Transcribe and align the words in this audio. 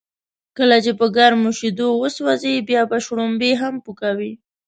کله 0.57 0.77
چې 0.85 0.91
په 0.99 1.05
گرمو 1.17 1.51
شیدو 1.59 1.87
و 1.95 2.03
سوځې، 2.15 2.55
بیا 2.69 2.81
به 2.89 2.97
شړومبی 3.05 3.51
هم 3.61 3.75
پو 3.83 3.91
کوې. 4.01 4.31